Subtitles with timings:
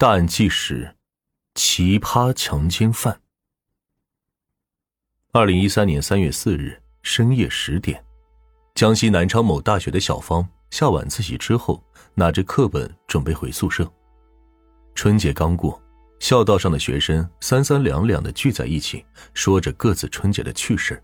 [0.00, 0.96] 大案纪实：
[1.54, 3.20] 奇葩强奸犯。
[5.30, 8.02] 二零一三年三月四日深夜十点，
[8.74, 11.84] 江西南昌某大学的小芳下晚自习之后，
[12.14, 13.86] 拿着课本准备回宿舍。
[14.94, 15.78] 春节刚过，
[16.18, 19.04] 校道上的学生三三两两的聚在一起，
[19.34, 20.98] 说着各自春节的趣事。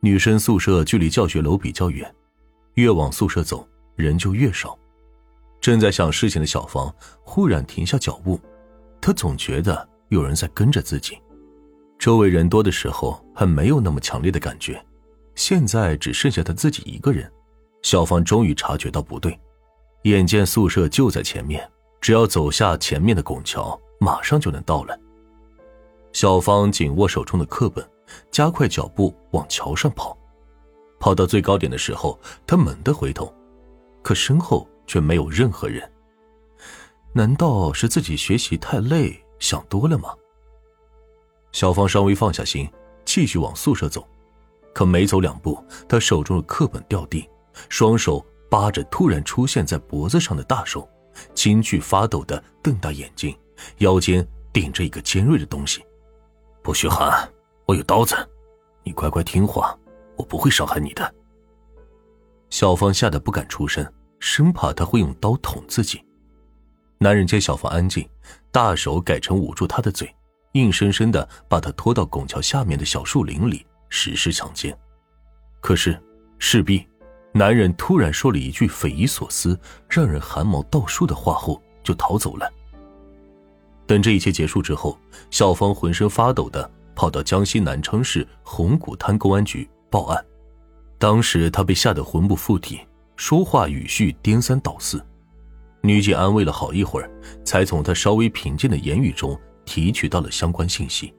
[0.00, 2.14] 女生宿舍距离教学楼比较远，
[2.74, 3.66] 越往宿舍走，
[3.96, 4.78] 人就越少。
[5.62, 6.92] 正在想事情的小芳
[7.22, 8.38] 忽然停下脚步，
[9.00, 11.16] 她总觉得有人在跟着自己。
[12.00, 14.84] 周围人多的时候还没有那么强烈的感觉，
[15.36, 17.30] 现在只剩下她自己一个人。
[17.82, 19.38] 小芳终于察觉到不对，
[20.02, 24.98] 眼见宿舍就在前面，只要走下前面的拱桥，马上就能到了。
[26.12, 27.88] 小芳紧握手中的课本，
[28.32, 30.18] 加快脚步往桥上跑。
[30.98, 32.18] 跑到最高点的时候，
[32.48, 33.32] 她猛地回头，
[34.02, 34.68] 可身后。
[34.86, 35.90] 却没有任何人。
[37.12, 40.14] 难道是自己学习太累，想多了吗？
[41.52, 42.70] 小芳稍微放下心，
[43.04, 44.06] 继续往宿舍走。
[44.72, 47.28] 可没走两步，她手中的课本掉地，
[47.68, 50.88] 双手扒着突然出现在脖子上的大手，
[51.34, 53.36] 惊惧发抖的瞪大眼睛，
[53.78, 55.84] 腰间顶着一个尖锐的东西。
[56.62, 57.30] 不许喊！
[57.66, 58.16] 我有刀子，
[58.82, 59.78] 你乖乖听话，
[60.16, 61.14] 我不会伤害你的。
[62.48, 63.86] 小芳吓得不敢出声。
[64.22, 66.00] 生怕他会用刀捅自己。
[66.98, 68.08] 男人见小芳安静，
[68.52, 70.08] 大手改成捂住她的嘴，
[70.52, 74.74] 硬生生的把她拖到拱桥下面的小树林里实施强奸。
[75.60, 76.00] 可是，
[76.38, 76.86] 势必，
[77.32, 82.48] 男人突然说了一句匪夷所思、让人汗毛倒竖的话后就逃走了。
[83.84, 84.96] 等这一切结束之后，
[85.32, 90.24] 小芳浑身发抖的跑到江西南昌市红谷滩公安局报案。
[90.96, 92.80] 当时她被吓得魂不附体。
[93.24, 95.00] 说话语序颠三倒四，
[95.80, 97.08] 女警安慰了好一会儿，
[97.44, 101.14] 才从他稍微平静的言语中提取到了相关信息。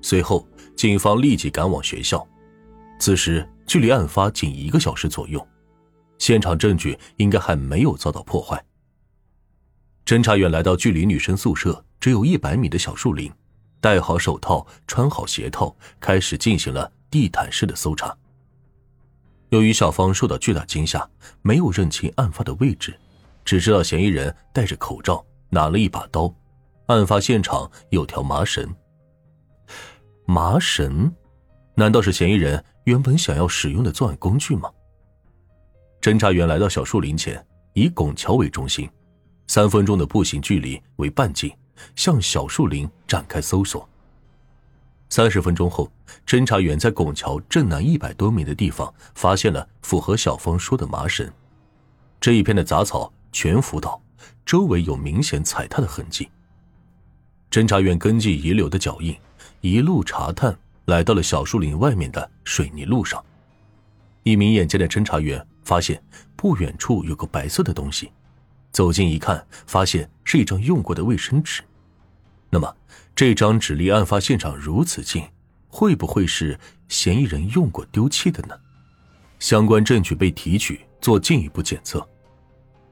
[0.00, 2.24] 随后，警方立即赶往学校。
[3.00, 5.44] 此时距离案发仅一个小时左右，
[6.18, 8.64] 现场证据应该还没有遭到破坏。
[10.06, 13.28] 侦查员来到距离女生宿舍只有一百米的小树林，
[13.80, 18.16] 戴好手套，穿好鞋套，开始进行了地毯式的搜查。
[19.52, 21.06] 由于小芳受到巨大惊吓，
[21.42, 22.98] 没有认清案发的位置，
[23.44, 26.34] 只知道嫌疑人戴着口罩，拿了一把刀。
[26.86, 28.66] 案发现场有条麻绳。
[30.24, 31.12] 麻绳，
[31.74, 34.70] 难道是嫌疑人原本想要使用的作案工具吗？
[36.00, 38.88] 侦查员来到小树林前，以拱桥为中心，
[39.48, 41.54] 三分钟的步行距离为半径，
[41.94, 43.86] 向小树林展开搜索。
[45.12, 45.92] 三十分钟后，
[46.26, 51.30] 侦查员在拱桥正南一百多米的地方发现了符合小芳说的麻绳。
[52.18, 54.00] 这一片的杂草全腐倒，
[54.46, 56.30] 周围有明显踩踏的痕迹。
[57.50, 59.14] 侦查员根据遗留的脚印，
[59.60, 63.22] 一路查探，来到了小树林外面的水泥路上。
[64.22, 66.02] 一名眼尖的侦查员发现
[66.36, 68.10] 不远处有个白色的东西，
[68.70, 71.62] 走近一看，发现是一张用过的卫生纸。
[72.54, 72.76] 那么，
[73.16, 75.24] 这张纸离案发现场如此近，
[75.68, 78.54] 会不会是嫌疑人用过丢弃的呢？
[79.38, 82.06] 相关证据被提取做进一步检测。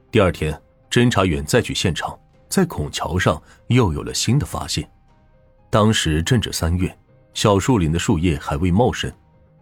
[0.09, 2.19] 第二天，侦查员再去现场，
[2.49, 4.89] 在孔桥上又有了新的发现。
[5.69, 6.97] 当时正值三月，
[7.35, 9.13] 小树林的树叶还未茂盛，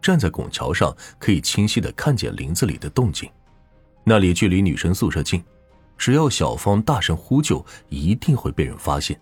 [0.01, 3.29] 站在拱桥上可以清晰的看见林子里的动静。
[4.05, 5.43] 那里距离女生宿舍近，
[5.97, 9.19] 只要小芳大声呼救，一定会被人发现。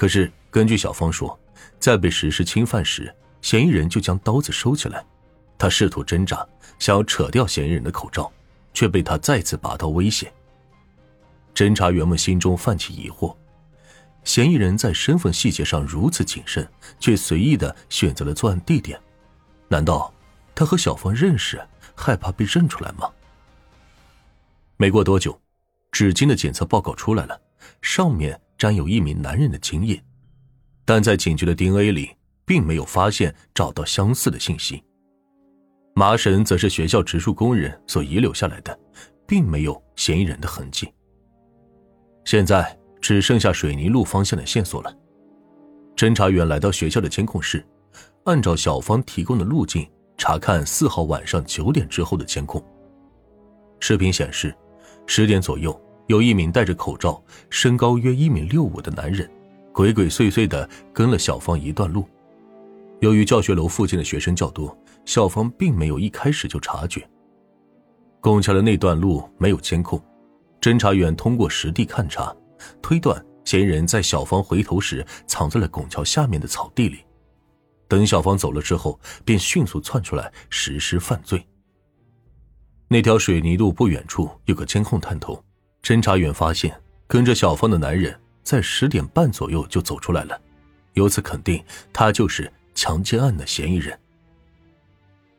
[0.00, 1.38] 可是，根据小芳说，
[1.78, 5.04] 在被实施侵犯时，嫌疑人就将刀子收起来。
[5.58, 6.36] 他试图挣扎，
[6.78, 8.32] 想要扯掉嫌疑人的口罩，
[8.72, 10.32] 却被他再次拔刀威胁。
[11.54, 13.36] 侦查员们心中泛起疑惑：
[14.24, 16.66] 嫌疑人在身份细节上如此谨慎，
[16.98, 18.98] 却随意的选择了作案地点，
[19.68, 20.10] 难道
[20.54, 21.60] 他和小芳认识，
[21.94, 23.06] 害怕被认出来吗？
[24.78, 25.38] 没过多久，
[25.92, 27.38] 纸巾的检测报告出来了，
[27.82, 28.40] 上面。
[28.60, 29.98] 沾有一名男人的精液，
[30.84, 32.10] 但在警局的 DNA 里
[32.44, 34.84] 并没有发现找到相似的信息。
[35.94, 38.78] 麻绳则是学校植树工人所遗留下来的，
[39.26, 40.92] 并没有嫌疑人的痕迹。
[42.26, 44.94] 现在只剩下水泥路方向的线索了。
[45.96, 47.66] 侦查员来到学校的监控室，
[48.24, 52.62] 按照小芳提供的路径查看四号晚上九点之后的监控。
[53.80, 54.54] 视频显示，
[55.06, 55.74] 十点左右。
[56.06, 59.30] 有一名戴着口罩、身高约一米六五的男人，
[59.72, 62.04] 鬼鬼祟祟的跟了小芳一段路。
[63.00, 67.08] 由于教学楼附近的学生较多，小芳并没有一开始就察觉。
[68.20, 70.02] 拱桥的那段路没有监控，
[70.60, 72.34] 侦查员通过实地勘查，
[72.82, 76.98] 推断嫌疑人在小芳回头时藏在了拱桥下面的草地里。
[77.88, 81.42] 等小芳走了之后，便迅速窜出来实施犯罪。
[82.88, 85.42] 那条水泥路不远处有个监控探头，
[85.82, 86.74] 侦查员发现
[87.06, 90.40] 跟着小芳的男人在十点半左右就走出来了，
[90.94, 91.62] 由此肯定
[91.92, 93.98] 他就是强奸案的嫌疑人。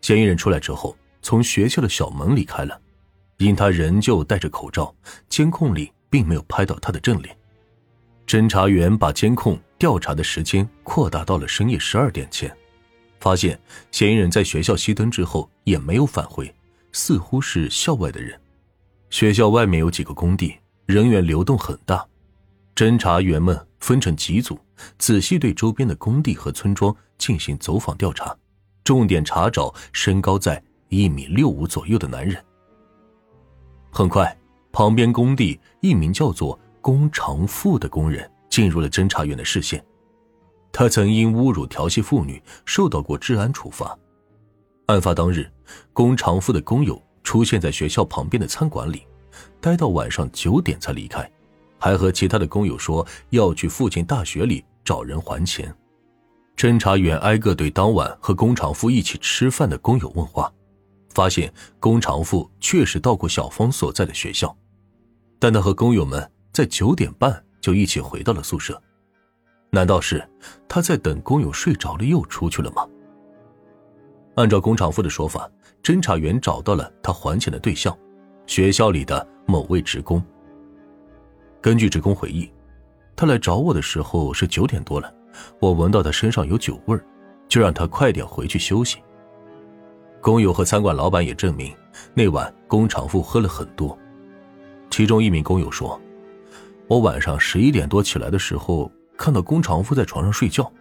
[0.01, 2.79] 嫌疑人出来之后，从学校的小门离开了，
[3.37, 4.93] 因他仍旧戴着口罩，
[5.29, 7.37] 监控里并没有拍到他的正脸。
[8.25, 12.51] 侦查员把监控调查的时间扩大到了深夜十二点前，
[13.19, 13.59] 发现
[13.91, 16.51] 嫌疑人在学校熄灯之后也没有返回，
[16.91, 18.40] 似乎是校外的人。
[19.11, 20.55] 学校外面有几个工地，
[20.87, 22.03] 人员流动很大。
[22.73, 24.57] 侦查员们分成几组，
[24.97, 28.35] 仔细对周边的工地和村庄进行走访调查，
[28.83, 32.43] 重点查找身高在一米六五左右的男人。
[33.91, 34.35] 很快，
[34.71, 36.59] 旁边工地一名叫做。
[36.83, 39.85] 龚长富的工人进入了侦查员的视线，
[40.71, 43.95] 他曾因侮辱调戏妇女受到过治安处罚。
[44.87, 45.47] 案发当日，
[45.93, 49.05] 龚长富的工友出现在学校旁边的餐馆里，
[49.59, 51.29] 待到晚上九点才离开，
[51.77, 55.73] 还和其他的工友说要去附近大学里找人还钱。
[56.55, 60.51] 侦查员挨个对当晚和龚长富一起吃饭的工友问话，
[61.09, 64.55] 发现龚长富确实到过小芳所在的学校，
[65.39, 66.29] 但他和工友们。
[66.53, 68.77] 在九点半就一起回到了宿舍，
[69.69, 70.21] 难道是
[70.67, 72.85] 他在等工友睡着了又出去了吗？
[74.35, 75.49] 按照工厂夫的说法，
[75.83, 77.97] 侦查员找到了他还钱的对象，
[78.45, 80.23] 学校里的某位职工。
[81.59, 82.51] 根据职工回忆，
[83.15, 85.11] 他来找我的时候是九点多了，
[85.59, 86.97] 我闻到他身上有酒味
[87.47, 88.99] 就让他快点回去休息。
[90.21, 91.75] 工友和餐馆老板也证明，
[92.13, 93.97] 那晚工厂富喝了很多，
[94.91, 95.99] 其中一名工友说。
[96.87, 100.71] 我晚上十一点多起来的时候，看到龚长富在床上睡觉。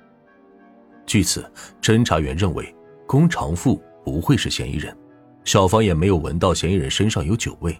[1.06, 1.50] 据此，
[1.80, 2.74] 侦查员认为
[3.06, 4.96] 龚长富不会是嫌疑人，
[5.44, 7.76] 小芳也没有闻到嫌疑人身上有酒味。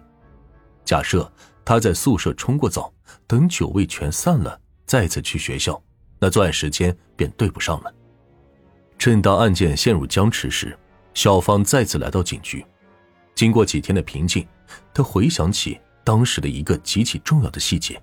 [0.83, 1.31] 假设
[1.63, 2.93] 他在宿舍冲过澡，
[3.27, 5.81] 等酒味全散了，再次去学校，
[6.19, 7.93] 那作案时间便对不上了。
[8.97, 10.77] 正当案件陷入僵持时，
[11.13, 12.65] 小芳再次来到警局。
[13.33, 14.47] 经过几天的平静，
[14.93, 18.01] 她回想起当时的一个极其重要的细节。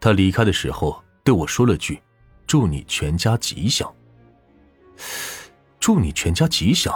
[0.00, 2.02] 他离开的时候对我说了句
[2.44, 3.90] ：“祝你全家吉祥。”
[5.82, 6.94] 祝你全家吉祥，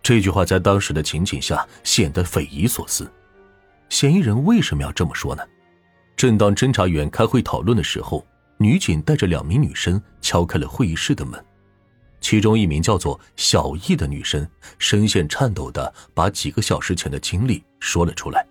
[0.00, 3.10] 这句话在当时的情景下显得匪夷所思。
[3.88, 5.42] 嫌疑人为什么要这么说呢？
[6.14, 8.24] 正当侦查员开会讨论的时候，
[8.58, 11.44] 女警带着两名女生敲开了会议室的门，
[12.20, 14.48] 其中一名叫做小易的女生
[14.78, 18.46] 声线颤抖的把几个小时前的经历说了出来。